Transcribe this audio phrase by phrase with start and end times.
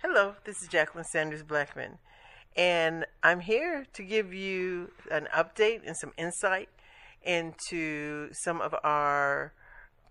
[0.00, 1.98] Hello, this is Jacqueline Sanders Blackman,
[2.56, 6.68] and I'm here to give you an update and some insight
[7.20, 9.52] into some of our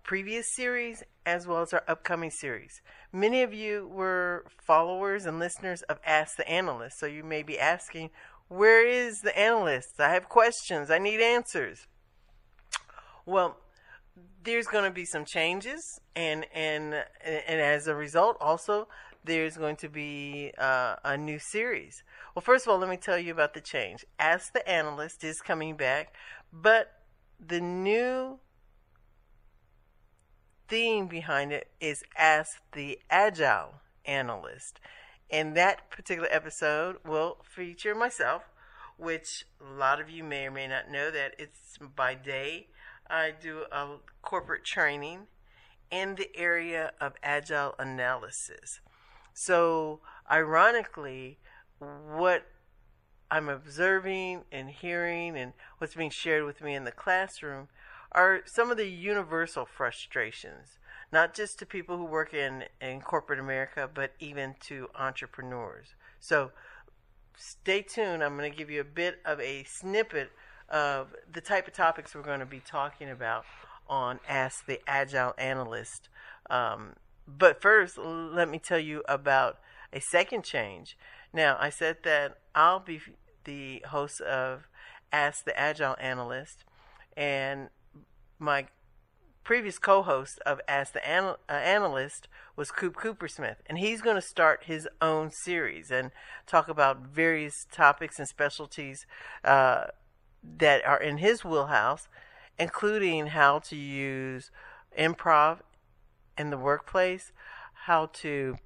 [0.02, 2.82] previous series as well as our upcoming series.
[3.14, 7.58] Many of you were followers and listeners of Ask the Analyst, so you may be
[7.58, 8.10] asking,
[8.48, 9.98] where is the analyst?
[9.98, 11.86] I have questions, I need answers.
[13.24, 13.56] Well,
[14.44, 18.88] there's going to be some changes and and and as a result also
[19.28, 22.02] there's going to be uh, a new series.
[22.34, 24.04] Well, first of all, let me tell you about the change.
[24.18, 26.14] Ask the Analyst is coming back,
[26.52, 26.92] but
[27.38, 28.40] the new
[30.66, 33.74] theme behind it is Ask the Agile
[34.06, 34.80] Analyst.
[35.30, 38.44] And that particular episode will feature myself,
[38.96, 42.68] which a lot of you may or may not know that it's by day.
[43.10, 45.26] I do a corporate training
[45.90, 48.80] in the area of agile analysis.
[49.40, 51.38] So, ironically,
[51.78, 52.48] what
[53.30, 57.68] I'm observing and hearing and what's being shared with me in the classroom
[58.10, 60.80] are some of the universal frustrations,
[61.12, 65.94] not just to people who work in, in corporate America, but even to entrepreneurs.
[66.18, 66.50] So
[67.36, 68.24] stay tuned.
[68.24, 70.32] I'm going to give you a bit of a snippet
[70.68, 73.44] of the type of topics we're going to be talking about
[73.88, 76.08] on Ask the Agile Analyst.
[76.50, 76.94] Um,
[77.28, 79.58] but first, let me tell you about
[79.92, 80.96] a second change.
[81.32, 83.00] Now, I said that I'll be
[83.44, 84.66] the host of
[85.12, 86.64] Ask the Agile Analyst,
[87.16, 87.68] and
[88.38, 88.66] my
[89.44, 94.64] previous co-host of Ask the uh, Analyst was Coop Coopersmith, and he's going to start
[94.64, 96.10] his own series and
[96.46, 99.06] talk about various topics and specialties
[99.44, 99.86] uh,
[100.42, 102.08] that are in his wheelhouse,
[102.58, 104.50] including how to use
[104.98, 105.60] improv
[106.38, 107.32] in the workplace,
[107.86, 108.56] how to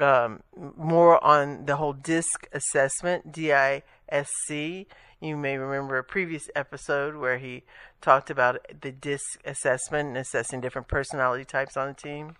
[0.00, 4.86] um, more on the whole DISC assessment, D I S C.
[5.20, 7.62] You may remember a previous episode where he
[8.00, 12.36] talked about the DISC assessment and assessing different personality types on the team.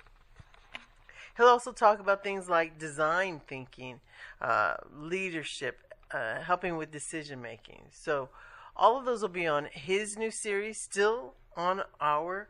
[1.37, 4.01] He'll also talk about things like design thinking,
[4.41, 5.79] uh, leadership,
[6.11, 7.85] uh, helping with decision making.
[7.93, 8.29] So,
[8.75, 12.49] all of those will be on his new series, still on our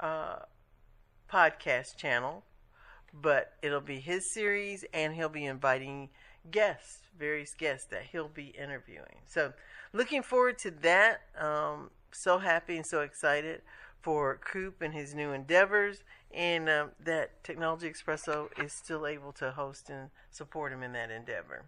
[0.00, 0.40] uh,
[1.34, 2.44] podcast channel
[3.14, 6.08] but it'll be his series and he'll be inviting
[6.50, 9.22] guests, various guests that he'll be interviewing.
[9.26, 9.52] So,
[9.92, 11.22] looking forward to that.
[11.38, 13.62] Um, so happy and so excited
[14.00, 19.52] for Coop and his new endeavors, and um, that Technology Expresso is still able to
[19.52, 21.64] host and support him in that endeavor.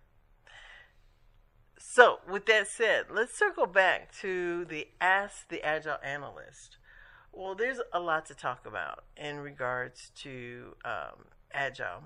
[1.79, 6.79] So, with that said, let's circle back to the Ask the Agile Analyst.
[7.39, 12.05] Well, there's a lot to talk about in regards to um, agile.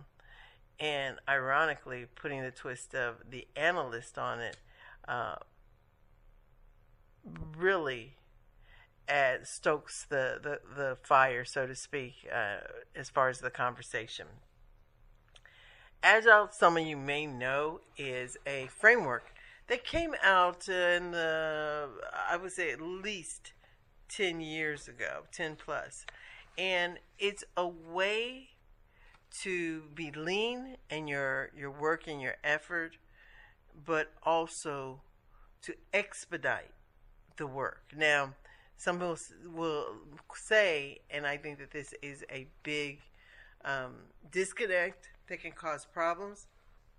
[0.81, 4.57] And ironically, putting the twist of the analyst on it
[5.07, 5.37] uh,
[7.57, 8.17] really
[9.07, 14.27] adds, stokes the, the, the fire, so to speak, uh, as far as the conversation.
[16.03, 19.33] Agile, some of you may know, is a framework
[19.69, 21.89] that came out in the,
[22.29, 23.53] I would say, at least
[24.11, 26.05] 10 years ago, 10 plus.
[26.59, 28.51] And it's a way
[29.43, 32.97] to be lean in your, your work and your effort,
[33.87, 35.01] but also
[35.63, 36.73] to expedite
[37.37, 37.83] the work.
[37.97, 38.35] Now,
[38.77, 39.17] some people
[39.55, 39.87] will
[40.35, 43.01] say, and I think that this is a big
[43.65, 43.95] um,
[44.33, 46.47] disconnect that can cause problems,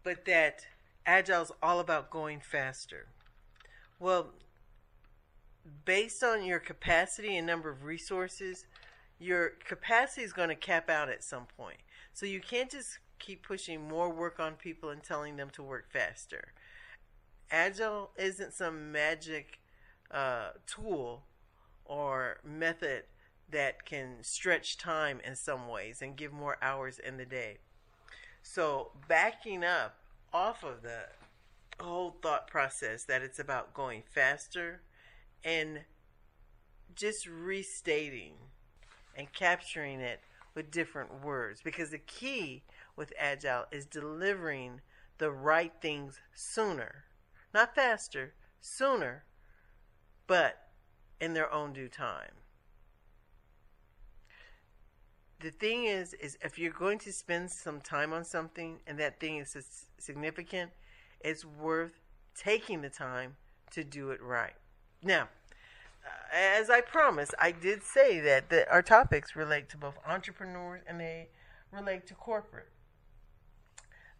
[0.03, 0.65] but that
[1.05, 3.07] agile is all about going faster.
[3.99, 4.31] Well,
[5.85, 8.65] based on your capacity and number of resources,
[9.19, 11.77] your capacity is going to cap out at some point.
[12.13, 15.91] So you can't just keep pushing more work on people and telling them to work
[15.91, 16.53] faster.
[17.51, 19.59] Agile isn't some magic
[20.09, 21.23] uh, tool
[21.85, 23.03] or method
[23.49, 27.57] that can stretch time in some ways and give more hours in the day.
[28.41, 29.97] So, backing up
[30.33, 31.03] off of the
[31.83, 34.81] whole thought process that it's about going faster
[35.43, 35.81] and
[36.95, 38.33] just restating
[39.15, 40.21] and capturing it
[40.53, 42.63] with different words because the key
[42.95, 44.81] with Agile is delivering
[45.17, 47.05] the right things sooner,
[47.53, 49.23] not faster, sooner,
[50.27, 50.67] but
[51.19, 52.31] in their own due time.
[55.39, 59.19] The thing is, is if you're going to spend some time on something and that
[59.19, 60.71] thing is significant,
[61.19, 61.99] it's worth
[62.35, 63.35] taking the time
[63.71, 64.53] to do it right.
[65.03, 65.29] Now,
[66.05, 70.99] uh, as I promised, I did say that our topics relate to both entrepreneurs and
[70.99, 71.29] they
[71.71, 72.69] relate to corporate.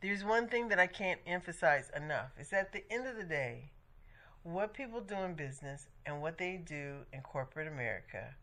[0.01, 3.71] There's one thing that I can't emphasize enough is at the end of the day,
[4.41, 8.33] what people do in business and what they do in corporate America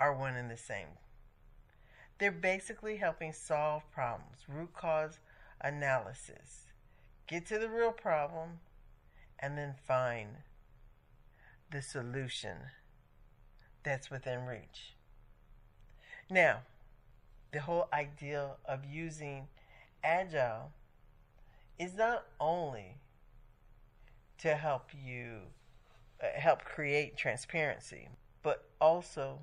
[0.00, 0.88] are one and the same.
[2.18, 5.20] They're basically helping solve problems, root cause
[5.60, 6.72] analysis,
[7.28, 8.58] get to the real problem,
[9.38, 10.38] and then find
[11.74, 12.56] the solution
[13.82, 14.94] that's within reach.
[16.30, 16.60] Now,
[17.52, 19.48] the whole idea of using
[20.04, 20.70] agile
[21.76, 22.98] is not only
[24.38, 25.40] to help you
[26.22, 28.08] uh, help create transparency,
[28.44, 29.40] but also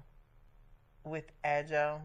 [1.03, 2.01] with agile,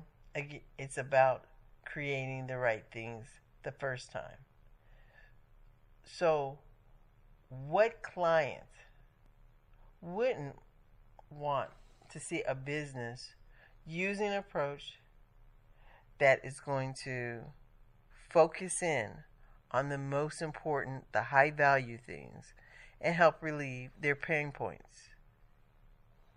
[0.77, 1.45] it's about
[1.85, 3.27] creating the right things
[3.63, 4.41] the first time.
[6.03, 6.59] So,
[7.49, 8.65] what client
[10.07, 10.57] wouldn't
[11.31, 11.71] want
[12.13, 13.35] to see a business
[13.85, 15.01] using an approach
[16.19, 17.41] that is going to
[18.31, 19.11] focus in
[19.73, 22.55] on the most important, the high value things,
[23.01, 25.11] and help relieve their pain points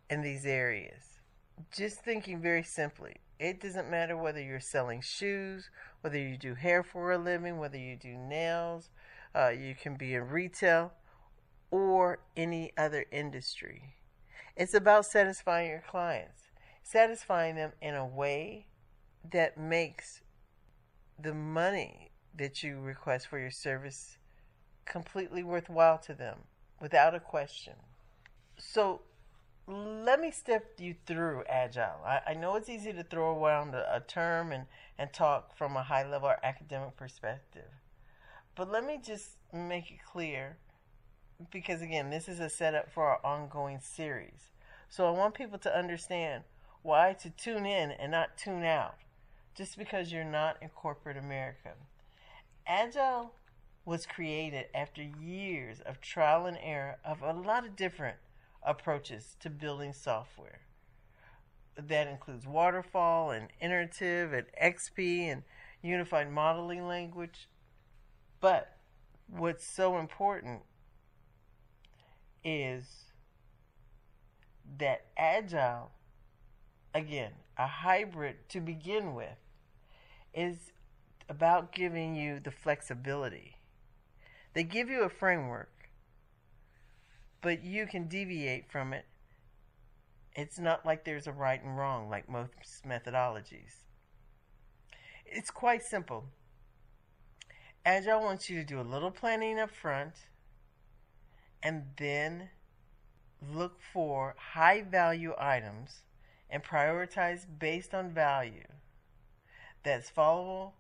[0.10, 1.20] in these areas.
[1.72, 5.70] Just thinking very simply, it doesn't matter whether you're selling shoes,
[6.02, 8.90] whether you do hair for a living, whether you do nails,
[9.36, 10.92] uh, you can be in retail
[11.72, 13.96] or any other industry.
[14.56, 16.42] It's about satisfying your clients,
[16.84, 18.68] satisfying them in a way
[19.32, 20.22] that makes
[21.22, 24.18] the money that you request for your service
[24.86, 26.40] completely worthwhile to them
[26.82, 27.74] without a question.
[28.58, 29.02] So,
[29.68, 32.02] let me step you through agile.
[32.04, 34.66] I, I know it's easy to throw around a, a term and,
[34.98, 37.70] and talk from a high level or academic perspective.
[38.56, 40.58] But let me just make it clear
[41.52, 44.52] because, again, this is a setup for our ongoing series.
[44.90, 46.44] So I want people to understand
[46.82, 48.96] why to tune in and not tune out
[49.56, 51.74] just because you're not in corporate America.
[52.66, 53.34] Agile
[53.86, 58.18] was created after years of trial and error of a lot of different
[58.64, 60.62] approaches to building software.
[61.78, 65.44] That includes waterfall and iterative and XP and
[65.82, 67.48] unified modeling language.
[68.42, 68.78] But
[69.28, 70.62] what's so important
[72.44, 72.86] is
[74.78, 75.92] that agile,
[76.94, 79.38] again, a hybrid to begin with,
[80.34, 80.72] is
[81.28, 83.56] about giving you the flexibility.
[84.54, 85.90] They give you a framework,
[87.42, 89.06] but you can deviate from it.
[90.36, 93.84] It's not like there's a right and wrong like most methodologies.
[95.26, 96.26] It's quite simple.
[97.86, 100.14] Agile wants you to do a little planning up front
[101.62, 102.50] and then
[103.54, 106.02] look for high value items
[106.50, 108.68] and prioritize based on value
[109.84, 110.72] that's followable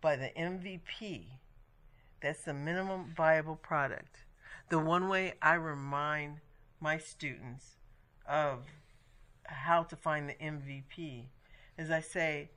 [0.00, 1.24] by the MVP.
[2.20, 4.24] That's the minimum viable product.
[4.70, 6.38] The one way I remind
[6.80, 7.76] my students
[8.28, 8.64] of
[9.44, 11.24] how to find the MVP
[11.78, 12.50] is I say,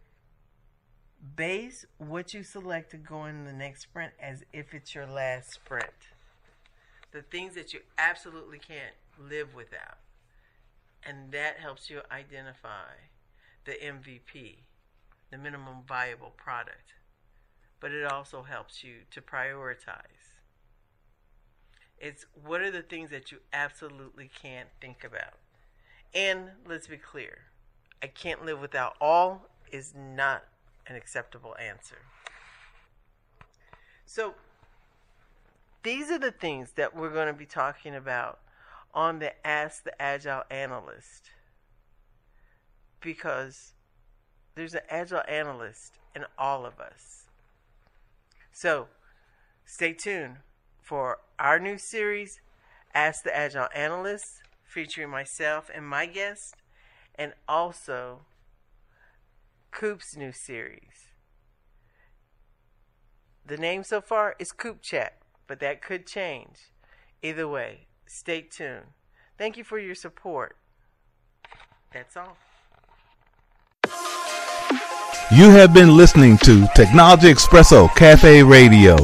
[1.35, 5.51] base what you select to go in the next sprint as if it's your last
[5.51, 6.11] sprint.
[7.11, 9.97] The things that you absolutely can't live without.
[11.03, 12.93] And that helps you identify
[13.65, 14.57] the MVP,
[15.31, 16.93] the minimum viable product.
[17.79, 20.33] But it also helps you to prioritize.
[21.99, 25.33] It's what are the things that you absolutely can't think about?
[26.13, 27.39] And let's be clear
[28.01, 30.43] I can't live without all is not
[30.85, 31.97] an acceptable answer.
[34.05, 34.35] So,
[35.83, 38.39] these are the things that we're going to be talking about
[38.93, 41.29] on the Ask the Agile Analyst
[42.99, 43.73] because
[44.55, 47.25] there's an Agile Analyst in all of us.
[48.51, 48.87] So
[49.65, 50.37] stay tuned
[50.81, 52.39] for our new series,
[52.93, 56.55] Ask the Agile Analyst, featuring myself and my guest,
[57.15, 58.21] and also
[59.71, 61.11] Coop's new series.
[63.45, 66.71] The name so far is Coop Chat, but that could change.
[67.23, 68.91] Either way, stay tuned.
[69.37, 70.57] Thank you for your support.
[71.93, 72.37] That's all.
[75.31, 78.97] You have been listening to Technology Expresso Cafe Radio.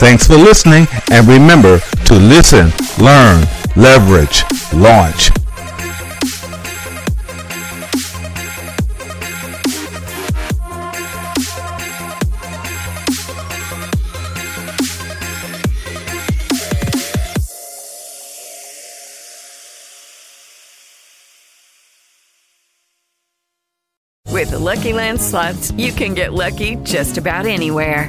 [0.00, 2.72] Thanks for listening and remember to listen,
[3.04, 3.42] learn,
[3.76, 5.30] leverage, launch.
[24.26, 28.08] With the Lucky Land slots, you can get lucky just about anywhere.